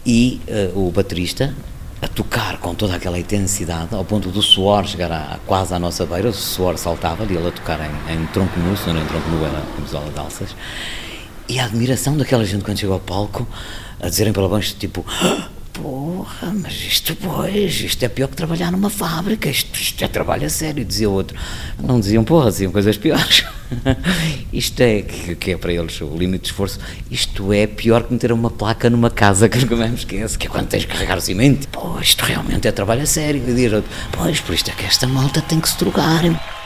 [0.04, 0.40] E
[0.74, 1.54] uh, o baterista
[2.02, 6.06] a tocar com toda aquela intensidade, ao ponto do suor chegar a, quase à nossa
[6.06, 9.06] beira, o suor saltava e ele a tocar em, em tronco nu, se não em
[9.06, 10.56] tronco nu era camisola de alças,
[11.48, 13.46] e a admiração daquela gente quando chegou ao palco,
[14.00, 15.04] a dizerem para baixo, tipo,
[15.80, 20.46] porra, mas isto, pois, isto é pior que trabalhar numa fábrica, isto, isto é trabalho
[20.46, 21.36] a sério, dizia outro.
[21.78, 23.44] Não diziam porra, diziam coisas piores.
[24.52, 26.78] isto é, que, que, é para eles o limite de esforço,
[27.10, 30.48] isto é pior que meter uma placa numa casa que nunca mais me que é
[30.48, 31.68] quando tens que carregar o cimento.
[31.68, 33.42] Pô, isto realmente é trabalho a sério.
[33.46, 36.59] E diz outro, pois, por isto é que esta malta tem que se drogar.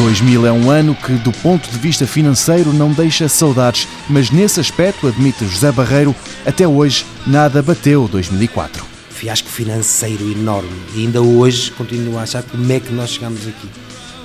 [0.00, 4.58] 2000 é um ano que, do ponto de vista financeiro, não deixa saudades, mas nesse
[4.58, 8.82] aspecto, admite José Barreiro, até hoje nada bateu 2004.
[9.10, 13.68] Fiasco financeiro enorme e ainda hoje continuo a achar como é que nós chegamos aqui.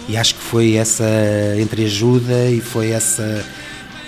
[0.07, 1.03] E acho que foi essa
[1.59, 3.45] entreajuda e foi essa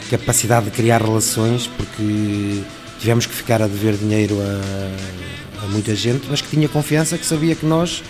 [0.10, 2.62] capacidade de criar relações, porque
[2.98, 7.26] tivemos que ficar a dever dinheiro a, a muita gente, mas que tinha confiança, que
[7.26, 8.02] sabia que nós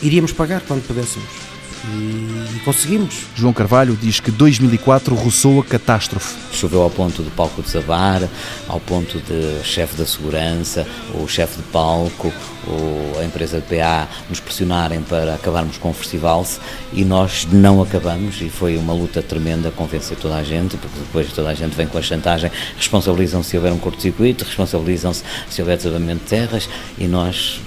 [0.00, 1.51] iríamos pagar quando pudéssemos
[1.84, 3.26] e, conseguimos.
[3.34, 6.36] João Carvalho diz que 2004 roçou a catástrofe.
[6.52, 8.22] Choveu ao ponto de palco desabar,
[8.68, 12.32] ao ponto de chefe da segurança, o chefe de palco,
[12.66, 16.46] o, a empresa de PA nos pressionarem para acabarmos com o festival
[16.92, 21.32] e nós não acabamos e foi uma luta tremenda convencer toda a gente, porque depois
[21.32, 25.76] toda a gente vem com a chantagem, responsabilizam-se se houver um curto-circuito, responsabilizam-se se houver
[25.76, 26.68] desabamento de terras
[26.98, 27.60] e nós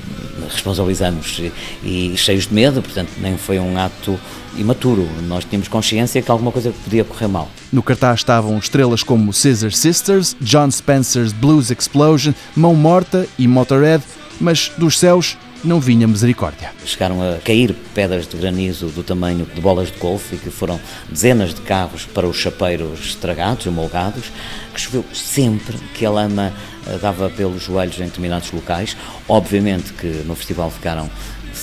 [0.49, 1.39] responsabilizamos
[1.83, 4.19] e, e, cheios de medo, portanto nem foi um ato
[4.57, 5.07] imaturo.
[5.27, 7.49] Nós tínhamos consciência que alguma coisa podia correr mal.
[7.71, 14.03] No cartaz estavam estrelas como Scissor Sisters, John Spencer's Blues Explosion, Mão Morta e Motorhead,
[14.39, 16.71] mas dos céus não vinha misericórdia.
[16.85, 20.79] Chegaram a cair pedras de granizo do tamanho de bolas de golfe e que foram
[21.09, 24.31] dezenas de cabos para os chapeiros estragados, emolgados,
[24.73, 26.53] que choveu sempre, que a lama
[26.87, 28.95] eh, dava pelos joelhos em determinados locais.
[29.27, 31.09] Obviamente que no festival ficaram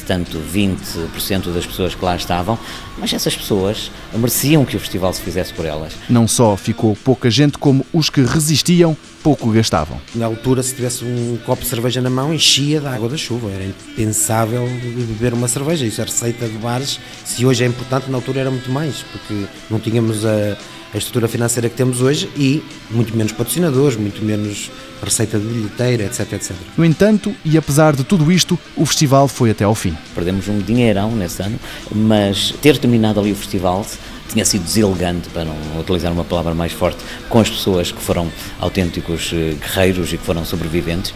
[0.05, 2.59] tanto 20% das pessoas que lá estavam,
[2.99, 5.93] mas essas pessoas mereciam que o festival se fizesse por elas.
[6.09, 10.01] Não só ficou pouca gente, como os que resistiam pouco gastavam.
[10.15, 13.51] Na altura, se tivesse um copo de cerveja na mão, enchia da água da chuva.
[13.51, 15.87] Era impensável beber uma cerveja.
[15.87, 16.99] Isso é receita de bares.
[17.25, 20.57] Se hoje é importante, na altura era muito mais, porque não tínhamos a,
[20.92, 24.70] a estrutura financeira que temos hoje e muito menos patrocinadores, muito menos
[25.02, 26.52] receita de bilheteira, etc, etc.
[26.76, 29.96] No entanto, e apesar de tudo isto, o festival foi até ao fim.
[30.14, 31.59] Perdemos um dinheirão nesse ano,
[31.90, 33.85] mas ter terminado ali o festival
[34.33, 38.31] tinha sido deselegante, para não utilizar uma palavra mais forte, com as pessoas que foram
[38.59, 41.14] autênticos eh, guerreiros e que foram sobreviventes.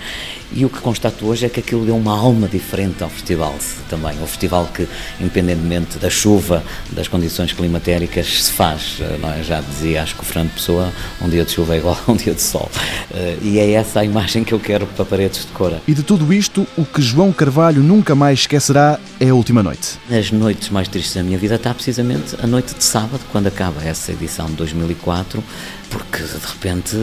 [0.52, 3.54] E o que constato hoje é que aquilo deu uma alma diferente ao festival
[3.88, 4.12] também.
[4.22, 4.86] O festival que,
[5.20, 8.98] independentemente da chuva, das condições climatéricas, se faz.
[9.00, 9.42] Eh, não é?
[9.42, 12.16] Já dizia, acho que o Fernando Pessoa, um dia de chuva é igual a um
[12.16, 12.70] dia de sol.
[13.12, 15.80] Eh, e é essa a imagem que eu quero para Paredes de Cora.
[15.86, 19.98] E de tudo isto, o que João Carvalho nunca mais esquecerá é a última noite.
[20.10, 23.82] As noites mais tristes da minha vida está precisamente a noite de sábado, quando acaba
[23.82, 25.42] essa edição de 2004,
[25.90, 26.96] porque de repente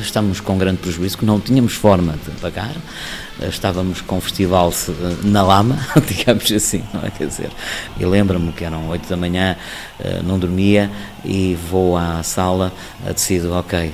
[0.00, 2.74] estamos com grande prejuízo que não tínhamos forma de pagar,
[3.48, 4.72] estávamos com o festival
[5.22, 7.10] na lama, digamos assim, não é?
[7.10, 7.50] Quer dizer,
[7.98, 9.56] e lembro-me que eram 8 da manhã,
[9.98, 10.90] eh, não dormia
[11.24, 12.72] e vou à sala,
[13.06, 13.92] decido, ok,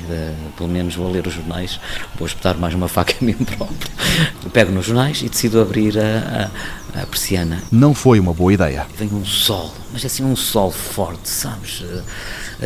[0.56, 1.80] pelo menos vou ler os jornais,
[2.18, 3.90] vou espetar mais uma faca a mim próprio.
[4.52, 6.50] Pego nos jornais e decido abrir a,
[6.94, 7.62] a, a persiana.
[7.70, 8.86] Não foi uma boa ideia.
[8.96, 11.82] Vem um sol, mas assim um sol forte, sabes?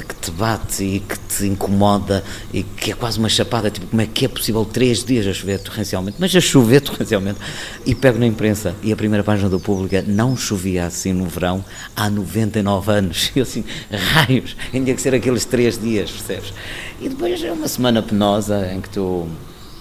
[0.01, 4.01] Que te bate e que te incomoda e que é quase uma chapada, tipo, como
[4.01, 7.39] é que é possível três dias a chover torrencialmente, mas a chover torrencialmente,
[7.85, 11.65] e pego na imprensa, e a primeira página do Pública não chovia assim no verão
[11.95, 16.55] há 99 anos, e assim, raios, ainda que ser aqueles três dias, percebes?
[17.01, 19.29] E depois é uma semana penosa em que tu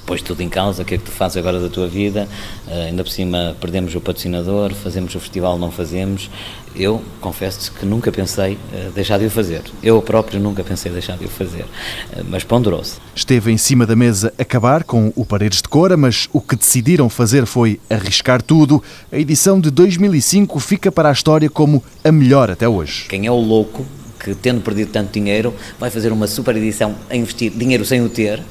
[0.06, 2.28] pões tudo em causa, o que é que tu fazes agora da tua vida,
[2.68, 6.30] uh, ainda por cima perdemos o patrocinador, fazemos o festival, não fazemos.
[6.74, 9.62] Eu confesso que nunca pensei uh, deixar de o fazer.
[9.84, 12.98] Eu próprio nunca pensei deixar de o fazer, uh, mas ponderou-se.
[13.16, 17.10] Esteve em cima da mesa acabar com o Paredes de Cora, mas o que decidiram
[17.10, 18.82] fazer foi arriscar tudo.
[19.12, 23.06] A edição de 2005 fica para a história como a melhor até hoje.
[23.08, 23.86] Quem é o louco
[24.24, 28.10] que, tendo perdido tanto dinheiro, vai fazer uma super edição a investir dinheiro sem o
[28.10, 28.42] ter,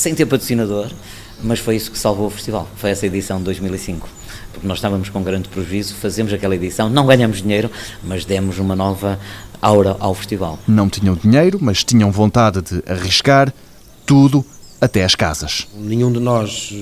[0.00, 0.90] sem ter patrocinador,
[1.42, 4.08] mas foi isso que salvou o festival, foi essa edição de 2005.
[4.50, 7.70] Porque nós estávamos com grande prejuízo, fazemos aquela edição, não ganhamos dinheiro,
[8.02, 9.20] mas demos uma nova
[9.60, 10.58] aura ao festival.
[10.66, 13.52] Não tinham dinheiro, mas tinham vontade de arriscar
[14.06, 14.42] tudo
[14.80, 15.68] até as casas.
[15.76, 16.72] Nenhum de nós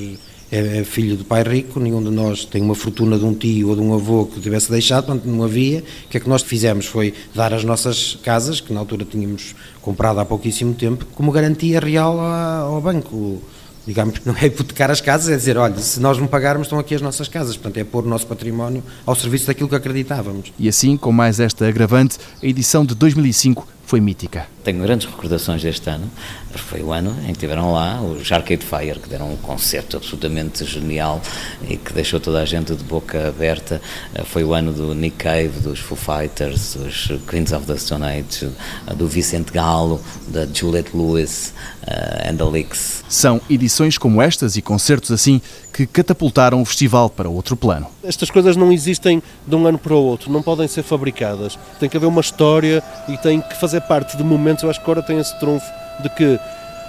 [0.50, 3.68] é, é filho de pai rico, nenhum de nós tem uma fortuna de um tio
[3.68, 5.80] ou de um avô que tivesse deixado, portanto não havia.
[6.06, 9.54] O que é que nós fizemos foi dar as nossas casas, que na altura tínhamos
[9.80, 13.42] comprado há pouquíssimo tempo, como garantia real ao banco
[13.88, 16.94] digamos, não é hipotecar as casas, é dizer, olha, se nós não pagarmos, estão aqui
[16.94, 17.56] as nossas casas.
[17.56, 20.52] Portanto, é pôr o nosso património ao serviço daquilo que acreditávamos.
[20.58, 24.46] E assim, com mais esta agravante, a edição de 2005 foi mítica.
[24.68, 26.10] Tenho grandes recordações deste ano,
[26.58, 30.64] foi o ano em que tiveram lá os Arcade Fire, que deram um concerto absolutamente
[30.64, 31.20] genial
[31.66, 33.80] e que deixou toda a gente de boca aberta.
[34.26, 38.50] Foi o ano do Nick Cave, dos Foo Fighters, dos Queens of the Stone Age,
[38.96, 43.04] do Vicente Galo, da Juliette Lewis uh, and the Licks.
[43.08, 45.40] São edições como estas e concertos assim
[45.72, 47.86] que catapultaram o festival para outro plano.
[48.02, 51.58] Estas coisas não existem de um ano para o outro, não podem ser fabricadas.
[51.78, 54.57] Tem que haver uma história e tem que fazer parte de momentos.
[54.62, 56.38] Eu acho que agora tem esse trunfo de que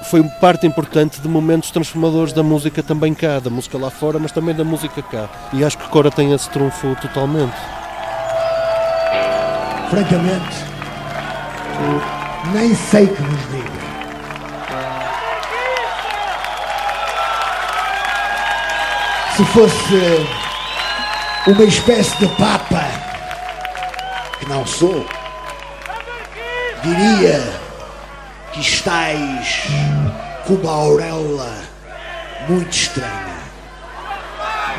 [0.03, 4.31] foi parte importante de momentos transformadores da música também cá, da música lá fora, mas
[4.31, 5.29] também da música cá.
[5.53, 7.55] E acho que Cora tem esse trunfo totalmente.
[9.89, 10.55] Francamente,
[12.53, 13.79] nem sei que vos diga.
[19.35, 20.27] Se fosse
[21.47, 22.83] uma espécie de papa,
[24.39, 25.05] que não sou,
[26.83, 27.41] diria
[28.53, 29.63] que estáis
[30.45, 31.53] com uma auréola
[32.47, 33.37] muito estranha,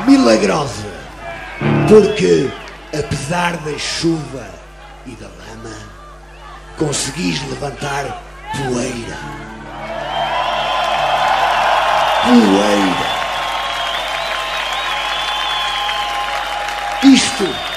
[0.05, 0.91] milagrosa,
[1.87, 2.49] porque
[2.97, 4.45] apesar da chuva
[5.05, 5.77] e da lama,
[6.77, 8.21] conseguis levantar
[8.57, 9.17] poeira.
[12.23, 13.21] Poeira.
[17.03, 17.71] Isto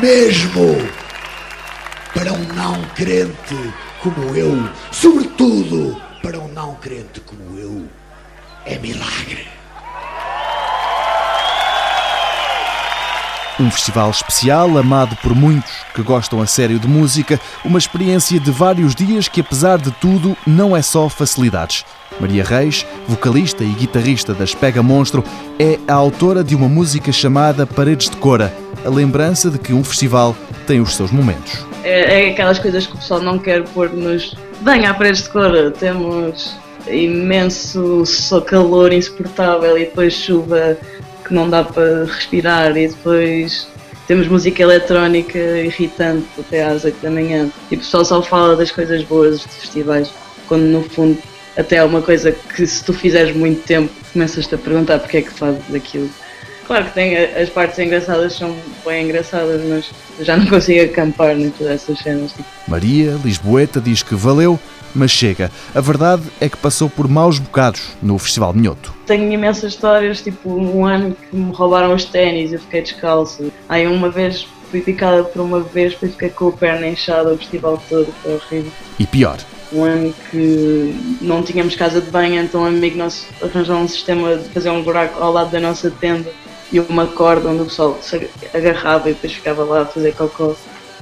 [0.00, 1.05] mesmo
[2.16, 7.84] para um não crente como eu, sobretudo para um não crente como eu,
[8.64, 9.46] é milagre.
[13.60, 18.50] Um festival especial, amado por muitos que gostam a sério de música, uma experiência de
[18.50, 21.84] vários dias que, apesar de tudo, não é só facilidades.
[22.18, 25.22] Maria Reis, vocalista e guitarrista das Pega Monstro,
[25.58, 29.84] é a autora de uma música chamada Paredes de Cora, a lembrança de que um
[29.84, 30.34] festival
[30.66, 31.75] tem os seus momentos.
[31.86, 34.34] É, é aquelas coisas que o pessoal não quer pôr-nos.
[34.60, 36.56] Venha à Paredes de Cora, temos
[36.88, 40.76] imenso só calor insuportável e depois chuva
[41.24, 43.68] que não dá para respirar e depois
[44.08, 48.72] temos música eletrónica irritante até às 8 da manhã e o pessoal só fala das
[48.72, 50.10] coisas boas dos festivais,
[50.48, 51.18] quando no fundo
[51.56, 55.22] até é uma coisa que se tu fizeres muito tempo começas-te a perguntar porque é
[55.22, 56.10] que fazes aquilo.
[56.66, 61.50] Claro que tem, as partes engraçadas são bem engraçadas, mas já não consigo acampar nem
[61.50, 62.32] todas essas cenas.
[62.32, 62.44] Tipo.
[62.66, 64.58] Maria, Lisboeta, diz que valeu,
[64.92, 65.50] mas chega.
[65.72, 68.92] A verdade é que passou por maus bocados no Festival Minhoto.
[69.06, 73.52] Tenho imensas histórias, tipo um ano que me roubaram os ténis e eu fiquei descalço.
[73.68, 77.38] Aí uma vez fui picada por uma vez, depois fiquei com a perna inchada o
[77.38, 78.72] festival todo, foi horrível.
[78.98, 79.38] E pior,
[79.72, 84.36] um ano que não tínhamos casa de banho, então um amigo nosso arranjou um sistema
[84.36, 86.28] de fazer um buraco ao lado da nossa tenda
[86.72, 90.54] e uma corda onde o pessoal se agarrava e depois ficava lá a fazer cocô.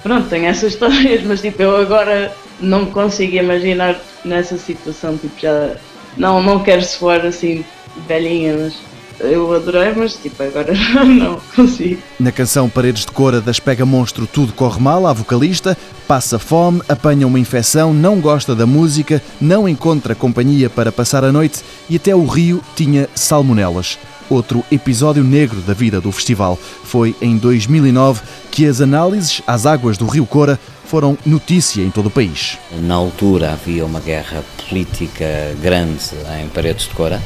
[0.03, 5.77] Pronto, tenho essas histórias, mas tipo, eu agora não consigo imaginar nessa situação, tipo, já
[6.16, 7.64] não, não quero soar assim
[8.07, 8.74] velhinha, mas
[9.20, 10.72] eu adorei, mas tipo, agora
[11.05, 12.00] não consigo.
[12.18, 16.83] Na canção Paredes de Cora das Pega Monstro Tudo Corre Mal, a vocalista passa fome,
[16.88, 21.96] apanha uma infecção, não gosta da música, não encontra companhia para passar a noite e
[21.96, 23.98] até o rio tinha salmonelas.
[24.30, 26.58] Outro episódio negro da vida do festival.
[26.84, 32.06] Foi em 2009 que as análises às águas do Rio Cora foram notícia em todo
[32.06, 32.58] o país.
[32.82, 36.10] Na altura havia uma guerra política grande
[36.40, 37.22] em Paredes de Cora,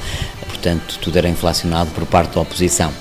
[0.46, 2.92] portanto tudo era inflacionado por parte da oposição.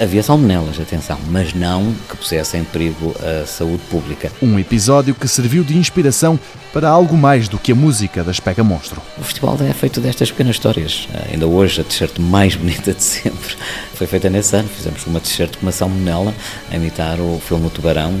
[0.00, 4.32] Havia salmonelas, atenção, mas não que pusessem em perigo a saúde pública.
[4.40, 6.40] Um episódio que serviu de inspiração
[6.72, 9.02] para algo mais do que a música da Pega Monstro.
[9.18, 11.06] O festival é feito destas pequenas histórias.
[11.30, 13.54] Ainda hoje a t-shirt mais bonita de sempre
[13.92, 14.70] foi feita nesse ano.
[14.70, 16.32] Fizemos uma t-shirt com uma salmonela
[16.70, 18.14] a imitar o filme O Tubarão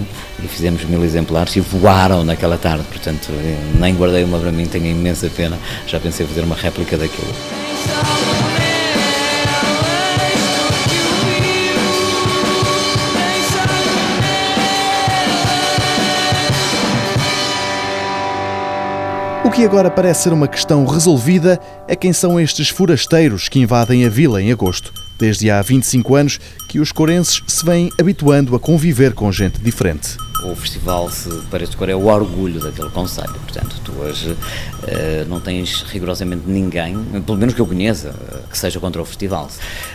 [0.44, 2.84] e fizemos mil exemplares e voaram naquela tarde.
[2.90, 3.32] Portanto,
[3.78, 5.58] nem guardei uma para mim, tenho imensa pena.
[5.86, 7.32] Já pensei em fazer uma réplica daquilo.
[19.50, 21.58] O que agora parece ser uma questão resolvida
[21.88, 24.92] é quem são estes forasteiros que invadem a vila em agosto.
[25.18, 30.29] Desde há 25 anos que os corenses se vêm habituando a conviver com gente diferente
[30.42, 33.32] o festival se parece que é o orgulho daquele conselho.
[33.32, 38.14] Portanto, tu hoje uh, não tens rigorosamente ninguém, pelo menos que eu conheça,
[38.48, 39.48] que seja contra o festival.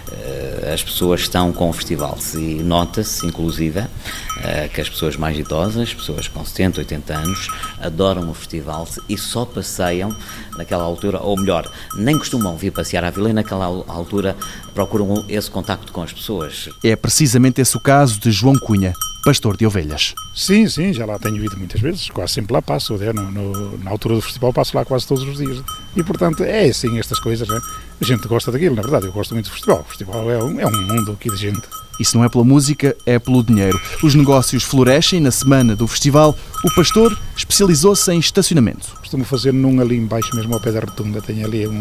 [0.08, 5.38] Uh, as pessoas estão com o festival e nota-se, inclusive, uh, que as pessoas mais
[5.38, 10.16] idosas, pessoas com 70, 80 anos, adoram o festival e só passeiam
[10.58, 14.36] naquela altura, ou melhor, nem costumam vir passear à vila e naquela altura
[14.74, 16.70] procuram esse contacto com as pessoas.
[16.84, 18.94] É precisamente esse o caso de João Cunha
[19.26, 20.14] pastor de ovelhas.
[20.36, 23.14] Sim, sim, já lá tenho ido muitas vezes, quase sempre lá passo, né?
[23.14, 25.64] no, no, na altura do festival passo lá quase todos os dias.
[25.96, 27.58] E portanto é assim estas coisas, né?
[28.02, 29.80] a gente gosta daquilo, na verdade, eu gosto muito do festival.
[29.80, 31.62] O festival é um, é um mundo aqui de gente.
[31.98, 33.80] Isso não é pela música, é pelo dinheiro.
[34.04, 36.38] Os negócios florescem na semana do festival.
[36.66, 38.94] O pastor especializou-se em estacionamento.
[39.00, 41.80] Costumo fazer num ali embaixo, mesmo ao pé da rotunda, tem ali um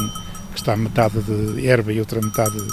[0.55, 2.73] que está metade de erva e outra metade de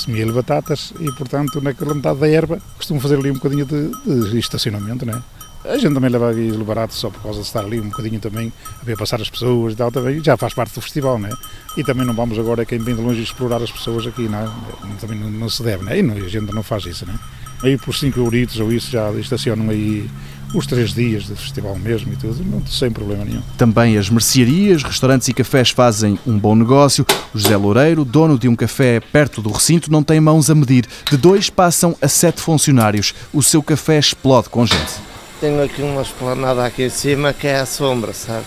[0.00, 4.38] semia batatas e, portanto, naquela metade da erva costumo fazer ali um bocadinho de, de
[4.38, 5.22] estacionamento, né?
[5.64, 8.50] A gente também leva aquilo barato só por causa de estar ali um bocadinho também
[8.80, 11.30] a ver passar as pessoas e tal, também já faz parte do festival, né?
[11.76, 14.52] E também não vamos agora, quem vem de longe, explorar as pessoas aqui, não,
[14.98, 15.98] também não, não se deve, né?
[15.98, 17.14] E não, a gente não faz isso, né?
[17.62, 20.08] Aí por 5 euritos ou isso já estacionam aí
[20.54, 23.42] os três dias de festival mesmo e tudo, não, sem problema nenhum.
[23.56, 27.06] Também as mercearias, restaurantes e cafés fazem um bom negócio.
[27.34, 30.86] O José Loureiro, dono de um café perto do recinto, não tem mãos a medir.
[31.08, 33.14] De dois passam a sete funcionários.
[33.32, 34.92] O seu café explode com gente.
[35.40, 38.44] Tenho aqui uma esplanada aqui em cima que é a sombra, sabe?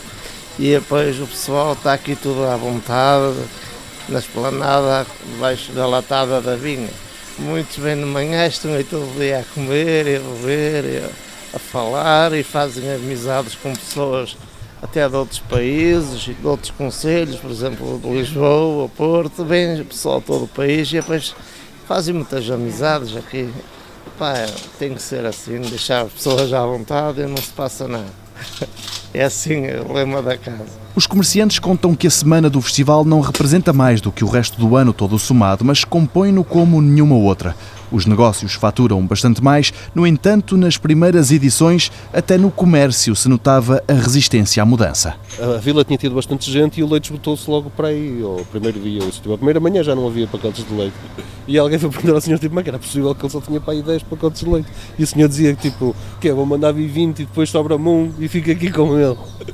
[0.59, 3.35] E depois o pessoal está aqui tudo à vontade,
[4.07, 6.89] na esplanada, debaixo da latada da vinha.
[7.39, 10.85] Muitos bem de manhã estão aí todo dia a comer e a beber.
[10.85, 11.22] E
[11.53, 14.35] a falar e fazem amizades com pessoas
[14.81, 20.19] até de outros países e de outros conselhos, por exemplo, de Lisboa, Porto, vem pessoal
[20.19, 21.33] de todo o país e depois
[21.87, 23.49] fazem muitas amizades aqui.
[24.17, 24.33] Pá,
[24.77, 28.11] tem que ser assim, deixar as pessoas à vontade e não se passa nada.
[29.15, 30.65] É assim o lema da casa.
[30.95, 34.59] Os comerciantes contam que a semana do festival não representa mais do que o resto
[34.59, 37.55] do ano todo somado, mas compõe-no como nenhuma outra.
[37.93, 43.83] Os negócios faturam bastante mais, no entanto, nas primeiras edições, até no comércio se notava
[43.87, 45.13] a resistência à mudança.
[45.39, 48.79] A vila tinha tido bastante gente e o leite esgotou-se logo para aí, ao primeiro
[48.79, 49.03] dia.
[49.03, 50.95] Ou, a primeira manhã já não havia pacotes de leite.
[51.47, 53.73] E alguém foi perguntar ao senhor tipo, mas era possível que ele só tinha para
[53.73, 54.69] aí 10 pacotes de leite.
[54.97, 58.27] E o senhor dizia tipo, que vou mandar vir 20 e depois sobra-me um e
[58.27, 59.17] fica aqui com ele.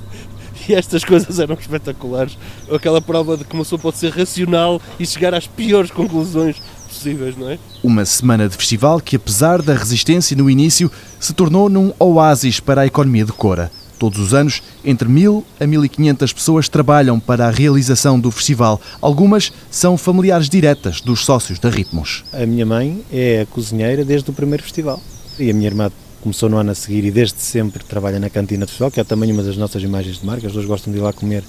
[0.67, 2.37] E estas coisas eram espetaculares.
[2.71, 7.37] Aquela prova de que uma pessoa pode ser racional e chegar às piores conclusões possíveis,
[7.37, 7.57] não é?
[7.83, 12.81] Uma semana de festival que, apesar da resistência no início, se tornou num oásis para
[12.81, 13.71] a economia de Cora.
[13.99, 18.79] Todos os anos, entre 1.000 a 1.500 pessoas trabalham para a realização do festival.
[19.01, 22.23] Algumas são familiares diretas dos sócios da Ritmos.
[22.31, 25.01] A minha mãe é a cozinheira desde o primeiro festival.
[25.37, 28.65] E a minha irmã começou no ano a seguir e desde sempre trabalha na cantina
[28.65, 30.47] do festival, que é também uma das nossas imagens de marca.
[30.47, 31.43] As duas gostam de ir lá comer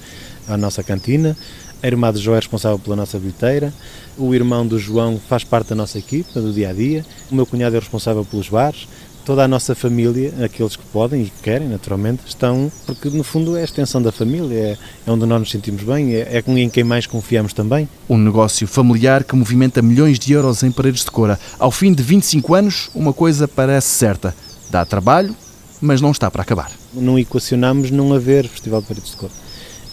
[0.49, 1.37] à nossa cantina.
[1.81, 3.73] A irmã do João é responsável pela nossa bilheteira.
[4.21, 7.07] O irmão do João faz parte da nossa equipa, do dia a dia.
[7.31, 8.87] O meu cunhado é responsável pelos bares.
[9.25, 13.57] Toda a nossa família, aqueles que podem e que querem, naturalmente, estão, porque no fundo
[13.57, 16.69] é a extensão da família, é, é onde nós nos sentimos bem, é, é em
[16.69, 17.89] quem mais confiamos também.
[18.11, 21.41] Um negócio familiar que movimenta milhões de euros em paredes de cora.
[21.59, 24.35] Ao fim de 25 anos, uma coisa parece certa:
[24.69, 25.35] dá trabalho,
[25.81, 26.71] mas não está para acabar.
[26.93, 29.31] Não equacionamos não haver Festival de Paredes de Cor.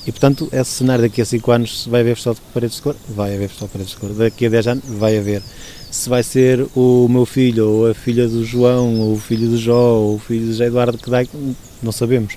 [0.08, 2.82] E, portanto, esse cenário daqui a 5 anos, se vai haver Festival de Paredes de
[2.82, 4.10] Cor, vai haver Festival de Paredes de Cor.
[4.14, 5.44] Daqui a 10 anos, vai haver.
[5.92, 9.58] Se vai ser o meu filho, ou a filha do João, ou o filho do
[9.58, 11.26] Jó, ou o filho do José Eduardo que dá,
[11.84, 12.36] não sabemos.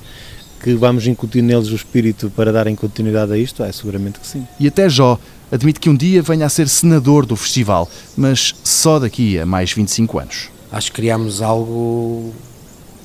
[0.60, 3.62] Que vamos incutir neles o espírito para darem continuidade a isto?
[3.62, 4.44] É seguramente que sim.
[4.58, 5.16] E até Jó
[5.50, 9.72] admite que um dia venha a ser senador do festival, mas só daqui a mais
[9.72, 10.48] 25 anos.
[10.72, 12.34] Acho que criámos algo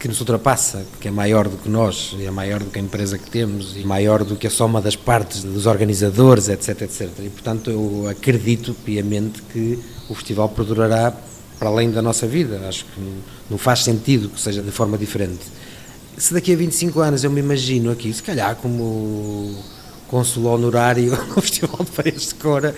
[0.05, 3.17] que nos ultrapassa, que é maior do que nós, é maior do que a empresa
[3.17, 7.09] que temos, e maior do que a soma das partes dos organizadores, etc, etc.
[7.21, 11.11] E portanto eu acredito piamente que o festival perdurará
[11.57, 12.67] para além da nossa vida.
[12.69, 13.01] Acho que
[13.49, 15.41] não faz sentido que seja de forma diferente.
[16.15, 19.57] Se daqui a 25 anos eu me imagino aqui, se calhar como
[20.07, 22.75] consul honorário no Festival de Paredes de Cora,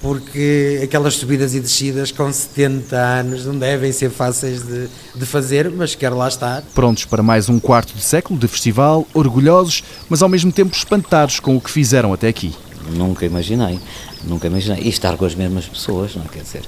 [0.00, 5.70] porque aquelas subidas e descidas com 70 anos não devem ser fáceis de, de, fazer,
[5.70, 6.62] mas quero lá estar.
[6.74, 11.40] Prontos para mais um quarto de século de festival, orgulhosos, mas ao mesmo tempo espantados
[11.40, 12.54] com o que fizeram até aqui.
[12.90, 13.80] Nunca imaginei,
[14.24, 14.82] nunca imaginei.
[14.82, 16.28] E estar com as mesmas pessoas, não é?
[16.28, 16.62] quer dizer,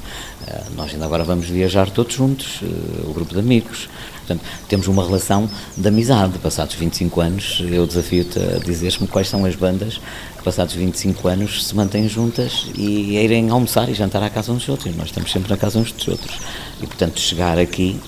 [0.47, 3.89] eh, nós ainda agora vamos viajar todos juntos, eh, o grupo de amigos.
[4.27, 6.39] Portanto, temos uma relação de amizade.
[6.39, 10.01] Passados 25 anos, eu desafio-te a dizeres-me quais são as bandas
[10.37, 14.59] que, passados 25 anos, se mantêm juntas e irem almoçar e jantar à casa uns
[14.59, 14.97] dos outros.
[14.97, 16.39] Nós estamos sempre na casa uns dos outros.
[16.83, 17.99] E, portanto, chegar aqui,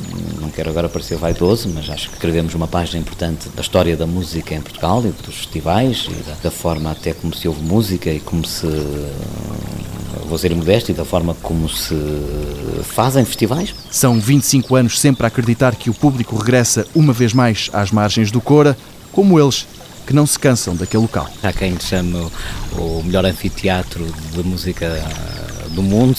[0.41, 4.07] não quero agora parecer vaidoso, mas acho que escrevemos uma página importante da história da
[4.07, 8.11] música em Portugal e dos festivais e da, da forma até como se ouve música
[8.11, 8.66] e como se
[10.29, 11.95] vou ser modesto, e da forma como se
[12.85, 13.74] fazem festivais.
[13.91, 18.31] São 25 anos sempre a acreditar que o público regressa uma vez mais às margens
[18.31, 18.76] do Cora,
[19.12, 19.66] como eles,
[20.07, 21.29] que não se cansam daquele local.
[21.43, 22.31] Há quem chame
[22.76, 24.87] o melhor anfiteatro de música
[25.71, 26.16] do mundo,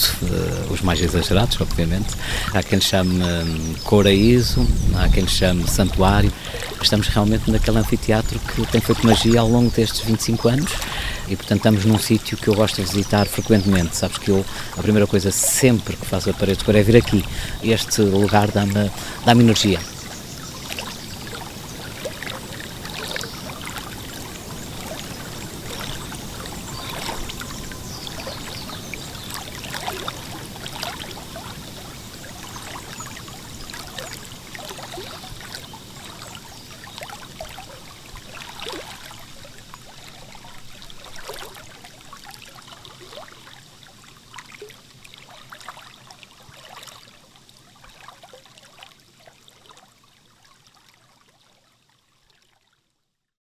[0.70, 2.08] os mais exagerados, obviamente.
[2.52, 3.22] Há quem lhe chame
[3.84, 6.32] Coraíso, há quem lhe chame Santuário.
[6.82, 10.72] Estamos realmente naquele anfiteatro que tem feito magia ao longo destes 25 anos
[11.28, 13.96] e, portanto, estamos num sítio que eu gosto de visitar frequentemente.
[13.96, 14.44] Sabes que eu,
[14.76, 17.24] a primeira coisa sempre que faço a parede de cor é vir aqui.
[17.62, 18.90] Este lugar dá-me
[19.24, 19.78] dá energia.